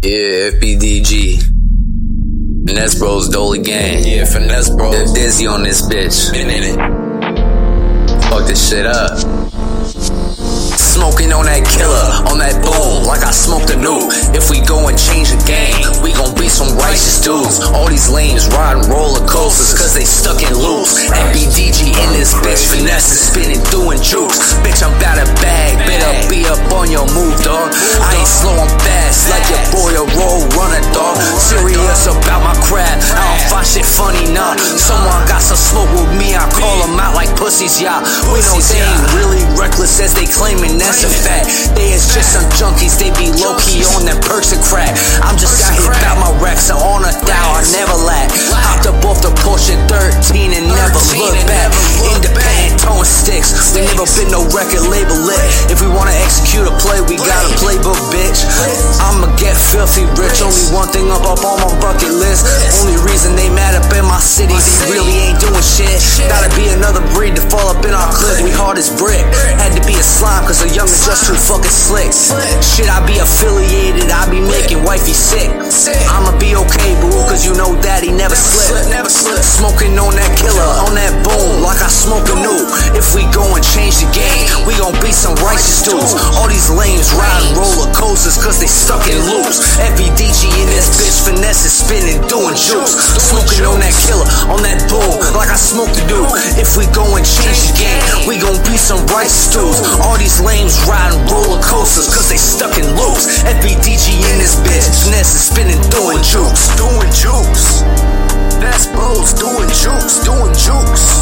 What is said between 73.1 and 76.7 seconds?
affiliated, I be making wifey sick. I'ma be